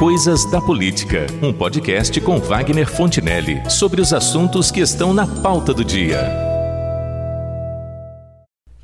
[0.00, 5.74] Coisas da Política, um podcast com Wagner Fontinelli sobre os assuntos que estão na pauta
[5.74, 6.26] do dia.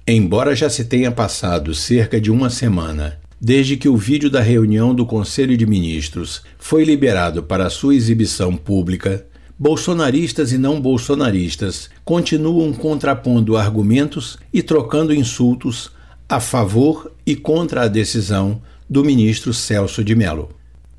[0.07, 4.95] Embora já se tenha passado cerca de uma semana desde que o vídeo da reunião
[4.95, 9.27] do Conselho de Ministros foi liberado para sua exibição pública,
[9.59, 15.91] bolsonaristas e não bolsonaristas continuam contrapondo argumentos e trocando insultos
[16.29, 20.56] a favor e contra a decisão do ministro Celso de Mello.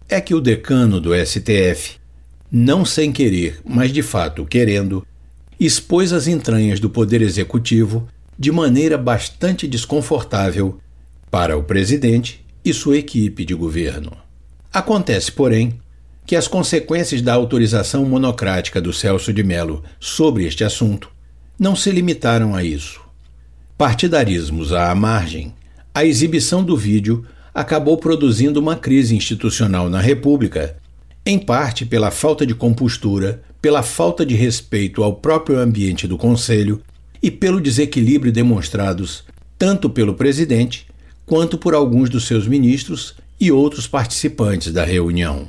[0.09, 1.97] É que o decano do STF,
[2.49, 5.05] não sem querer, mas de fato querendo,
[5.59, 8.07] expôs as entranhas do Poder Executivo
[8.39, 10.79] de maneira bastante desconfortável
[11.29, 14.15] para o presidente e sua equipe de governo.
[14.71, 15.77] Acontece, porém,
[16.25, 21.11] que as consequências da autorização monocrática do Celso de Mello sobre este assunto
[21.59, 23.01] não se limitaram a isso.
[23.77, 25.53] Partidarismos à margem,
[25.93, 27.25] a exibição do vídeo
[27.57, 30.77] acabou produzindo uma crise institucional na República,
[31.25, 36.79] em parte pela falta de compostura, pela falta de respeito ao próprio ambiente do Conselho
[37.19, 39.23] e pelo desequilíbrio demonstrados
[39.57, 40.85] tanto pelo presidente
[41.25, 45.47] quanto por alguns dos seus ministros e outros participantes da reunião.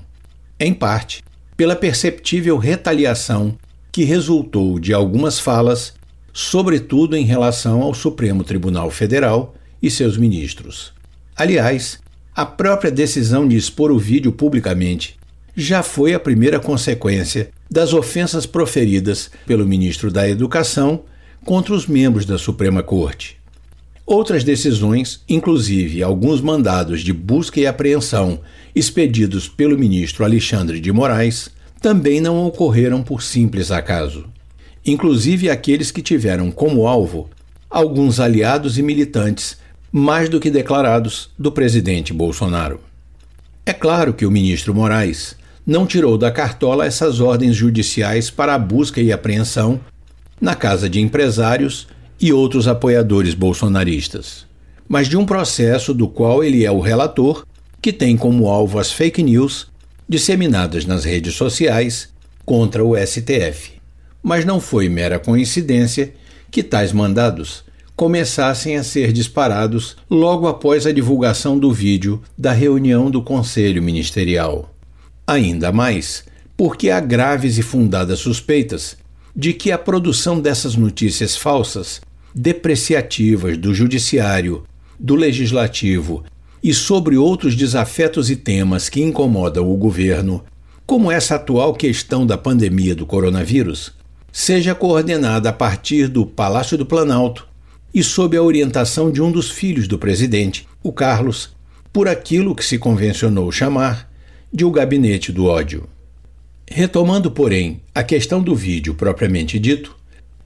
[0.59, 1.23] Em parte,
[1.59, 3.55] pela perceptível retaliação
[3.93, 5.93] que resultou de algumas falas,
[6.33, 10.97] sobretudo em relação ao Supremo Tribunal Federal e seus ministros.
[11.39, 12.01] Aliás,
[12.39, 15.19] a própria decisão de expor o vídeo publicamente
[15.57, 21.03] já foi a primeira consequência das ofensas proferidas pelo ministro da Educação
[21.45, 23.37] contra os membros da Suprema Corte.
[24.07, 28.39] Outras decisões, inclusive alguns mandados de busca e apreensão
[28.73, 31.51] expedidos pelo ministro Alexandre de Moraes,
[31.83, 34.27] também não ocorreram por simples acaso.
[34.87, 37.29] Inclusive aqueles que tiveram como alvo
[37.69, 39.59] alguns aliados e militantes
[39.91, 42.81] mais do que declarados do presidente Bolsonaro.
[43.65, 45.37] É claro que o ministro Moraes
[45.67, 49.81] não tirou da cartola essas ordens judiciais para a busca e apreensão
[50.41, 51.89] na casa de empresários
[52.21, 54.47] e outros apoiadores bolsonaristas,
[54.89, 57.45] mas de um processo do qual ele é o relator,
[57.81, 59.69] que tem como alvo as fake news
[60.09, 62.09] disseminadas nas redes sociais
[62.45, 63.73] contra o STF.
[64.23, 66.15] Mas não foi mera coincidência
[66.51, 67.63] que tais mandados
[67.99, 74.73] começassem a ser disparados logo após a divulgação do vídeo da reunião do Conselho Ministerial.
[75.27, 76.23] Ainda mais
[76.57, 78.97] porque há graves e fundadas suspeitas
[79.35, 82.01] de que a produção dessas notícias falsas,
[82.33, 84.63] depreciativas do Judiciário,
[84.97, 86.23] do Legislativo
[86.63, 90.45] e sobre outros desafetos e temas que incomodam o governo,
[90.87, 93.93] como essa atual questão da pandemia do coronavírus,
[94.31, 97.49] seja coordenada a partir do Palácio do Planalto
[97.95, 101.51] e sob a orientação de um dos filhos do presidente, o Carlos,
[101.93, 104.11] por aquilo que se convencionou chamar
[104.53, 105.89] de o gabinete do ódio.
[106.71, 109.97] Retomando, porém, a questão do vídeo propriamente dito,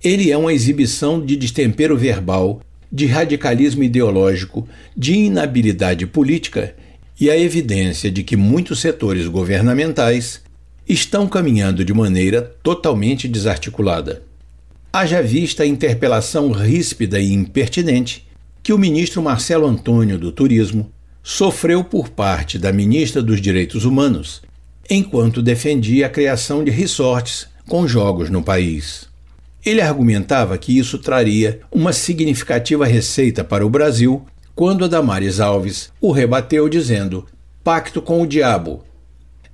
[0.03, 2.61] ele é uma exibição de destempero verbal,
[2.91, 6.75] de radicalismo ideológico, de inabilidade política
[7.19, 10.43] e a evidência de que muitos setores governamentais
[10.89, 14.23] estão caminhando de maneira totalmente desarticulada.
[14.95, 18.29] Haja vista a interpelação ríspida e impertinente
[18.63, 20.93] que o ministro Marcelo Antônio do Turismo
[21.23, 24.43] sofreu por parte da ministra dos Direitos Humanos,
[24.91, 29.09] enquanto defendia a criação de resorts com jogos no país.
[29.65, 35.91] Ele argumentava que isso traria uma significativa receita para o Brasil, quando a Damares Alves
[36.03, 37.27] o rebateu dizendo:
[37.65, 38.85] pacto com o diabo.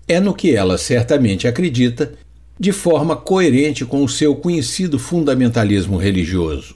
[0.08, 2.14] É no que ela certamente acredita,
[2.58, 6.74] de forma coerente com o seu conhecido fundamentalismo religioso.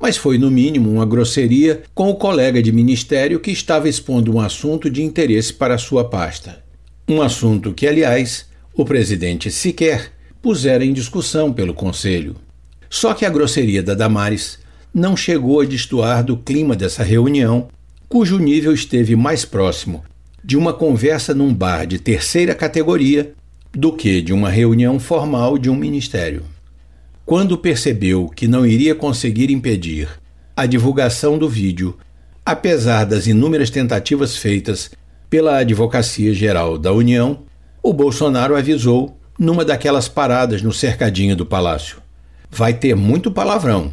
[0.00, 4.40] Mas foi, no mínimo, uma grosseria com o colega de ministério que estava expondo um
[4.40, 6.62] assunto de interesse para sua pasta.
[7.08, 12.36] Um assunto que, aliás, o presidente sequer pusera em discussão pelo Conselho.
[12.88, 14.60] Só que a grosseria da Damares
[14.94, 17.68] não chegou a destoar do clima dessa reunião,
[18.08, 20.04] cujo nível esteve mais próximo
[20.44, 23.34] de uma conversa num bar de terceira categoria
[23.72, 26.44] do que de uma reunião formal de um ministério.
[27.24, 30.08] Quando percebeu que não iria conseguir impedir
[30.56, 31.96] a divulgação do vídeo,
[32.44, 34.90] apesar das inúmeras tentativas feitas
[35.28, 37.40] pela Advocacia Geral da União,
[37.82, 41.98] o Bolsonaro avisou numa daquelas paradas no cercadinho do palácio.
[42.50, 43.92] Vai ter muito palavrão.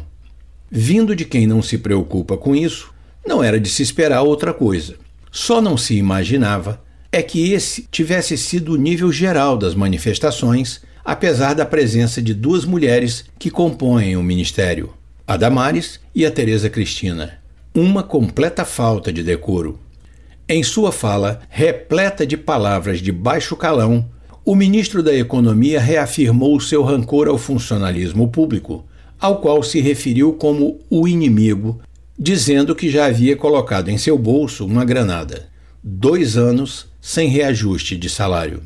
[0.70, 2.92] Vindo de quem não se preocupa com isso,
[3.24, 4.96] não era de se esperar outra coisa.
[5.30, 11.54] Só não se imaginava é que esse tivesse sido o nível geral das manifestações, apesar
[11.54, 14.92] da presença de duas mulheres que compõem o ministério,
[15.26, 17.38] a Damares e a Tereza Cristina.
[17.74, 19.78] Uma completa falta de decoro.
[20.48, 24.08] Em sua fala, repleta de palavras de baixo calão,
[24.44, 28.84] o ministro da Economia reafirmou seu rancor ao funcionalismo público,
[29.18, 31.80] ao qual se referiu como o inimigo,
[32.18, 35.48] dizendo que já havia colocado em seu bolso uma granada.
[35.82, 38.60] Dois anos sem reajuste de salário.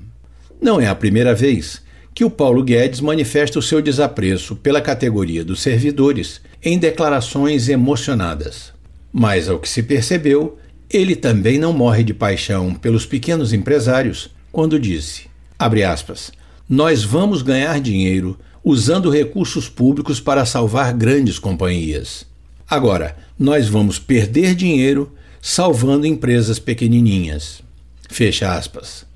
[0.63, 1.83] Não é a primeira vez
[2.15, 8.73] que o Paulo Guedes manifesta o seu desapreço pela categoria dos servidores em declarações emocionadas.
[9.13, 10.57] Mas, ao que se percebeu,
[10.89, 15.27] ele também não morre de paixão pelos pequenos empresários quando disse:
[15.59, 16.33] aspas,
[16.67, 22.25] nós vamos ganhar dinheiro usando recursos públicos para salvar grandes companhias.
[22.67, 27.63] Agora, nós vamos perder dinheiro salvando empresas pequenininhas.
[28.11, 29.07] Fecha aspas.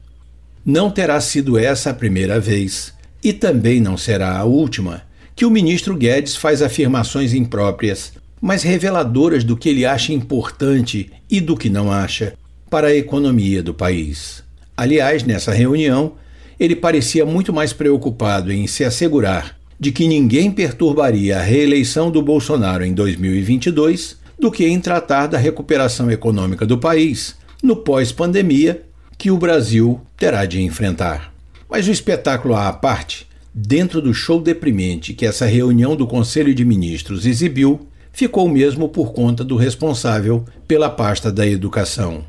[0.64, 5.02] Não terá sido essa a primeira vez, e também não será a última,
[5.34, 11.40] que o ministro Guedes faz afirmações impróprias, mas reveladoras do que ele acha importante e
[11.40, 12.34] do que não acha
[12.70, 14.44] para a economia do país.
[14.76, 16.12] Aliás, nessa reunião,
[16.58, 22.22] ele parecia muito mais preocupado em se assegurar de que ninguém perturbaria a reeleição do
[22.22, 28.82] Bolsonaro em 2022 do que em tratar da recuperação econômica do país no pós-pandemia
[29.16, 31.32] que o Brasil terá de enfrentar.
[31.66, 36.62] Mas o espetáculo à parte, dentro do show deprimente que essa reunião do Conselho de
[36.62, 42.26] Ministros exibiu, ficou mesmo por conta do responsável pela pasta da educação.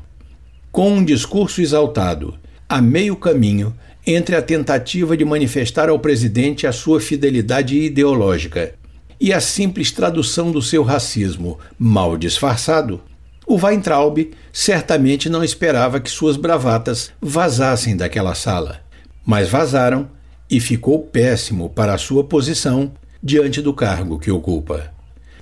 [0.72, 2.34] Com um discurso exaltado,
[2.66, 3.74] a meio caminho
[4.06, 8.72] entre a tentativa de manifestar ao presidente a sua fidelidade ideológica
[9.20, 13.02] e a simples tradução do seu racismo mal disfarçado,
[13.46, 18.80] o Weintraub certamente não esperava que suas bravatas vazassem daquela sala,
[19.24, 20.10] mas vazaram
[20.50, 24.92] e ficou péssimo para a sua posição diante do cargo que ocupa.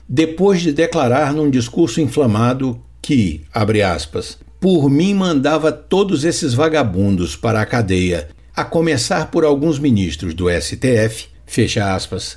[0.07, 7.37] Depois de declarar num discurso inflamado que, abre aspas, por mim mandava todos esses vagabundos
[7.37, 12.37] para a cadeia a começar por alguns ministros do STF, fecha aspas,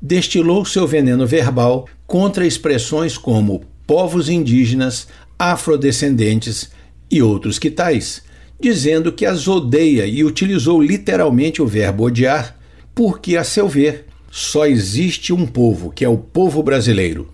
[0.00, 5.08] destilou seu veneno verbal contra expressões como povos indígenas,
[5.38, 6.70] afrodescendentes
[7.10, 8.22] e outros que tais,
[8.60, 12.54] dizendo que as odeia e utilizou literalmente o verbo odiar,
[12.94, 17.32] porque, a seu ver, só existe um povo, que é o povo brasileiro.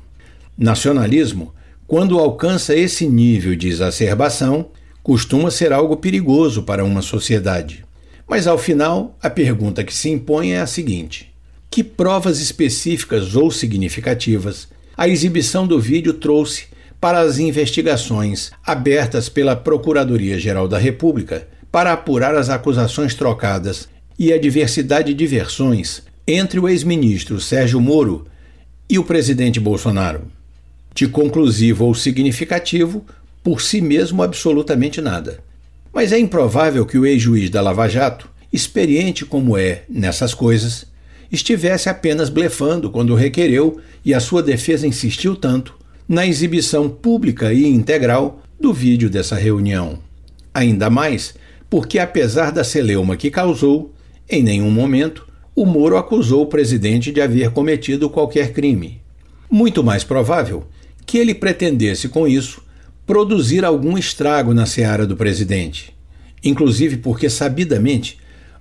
[0.57, 1.53] Nacionalismo,
[1.89, 4.69] quando alcança esse nível de exacerbação,
[5.03, 7.85] costuma ser algo perigoso para uma sociedade.
[8.29, 11.35] Mas ao final, a pergunta que se impõe é a seguinte:
[11.69, 16.67] que provas específicas ou significativas a exibição do vídeo trouxe
[17.01, 23.89] para as investigações abertas pela Procuradoria-Geral da República para apurar as acusações trocadas
[24.19, 28.27] e a diversidade de versões entre o ex-ministro Sérgio Moro
[28.89, 30.23] e o presidente Bolsonaro?
[30.95, 33.05] De conclusivo ou significativo,
[33.43, 35.41] por si mesmo absolutamente nada.
[35.93, 40.87] Mas é improvável que o ex-juiz da Lava Jato, experiente como é nessas coisas,
[41.31, 45.75] estivesse apenas blefando quando requereu e a sua defesa insistiu tanto
[46.09, 49.99] na exibição pública e integral do vídeo dessa reunião.
[50.53, 51.35] Ainda mais
[51.69, 53.93] porque, apesar da celeuma que causou,
[54.29, 55.27] em nenhum momento
[55.57, 59.01] o Moro acusou o presidente de haver cometido qualquer crime.
[59.49, 60.65] Muito mais provável
[61.07, 62.63] que ele pretendesse, com isso,
[63.07, 65.95] produzir algum estrago na seara do presidente,
[66.43, 68.19] inclusive porque, sabidamente,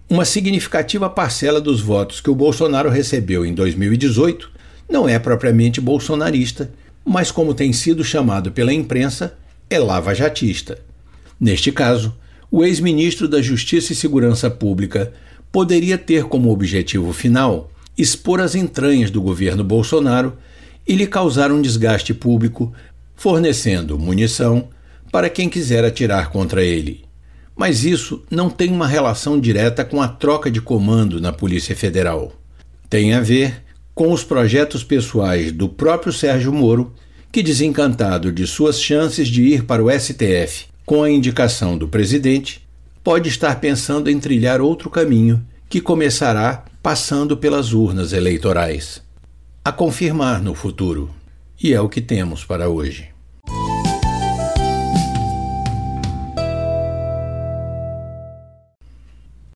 [0.09, 4.51] uma significativa parcela dos votos que o Bolsonaro recebeu em 2018
[4.89, 6.71] não é propriamente bolsonarista,
[7.05, 9.35] mas, como tem sido chamado pela imprensa,
[9.69, 10.77] é lava-jatista.
[11.39, 12.15] Neste caso,
[12.51, 15.11] o ex-ministro da Justiça e Segurança Pública
[15.51, 20.37] poderia ter como objetivo final expor as entranhas do governo Bolsonaro
[20.87, 22.73] e lhe causar um desgaste público
[23.15, 24.67] fornecendo munição
[25.11, 27.05] para quem quiser atirar contra ele.
[27.55, 32.33] Mas isso não tem uma relação direta com a troca de comando na Polícia Federal.
[32.89, 36.93] Tem a ver com os projetos pessoais do próprio Sérgio Moro,
[37.31, 42.67] que, desencantado de suas chances de ir para o STF com a indicação do presidente,
[43.03, 49.01] pode estar pensando em trilhar outro caminho que começará passando pelas urnas eleitorais.
[49.63, 51.09] A confirmar no futuro.
[51.61, 53.12] E é o que temos para hoje.